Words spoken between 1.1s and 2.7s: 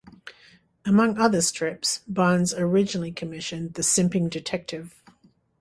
other strips, Barnes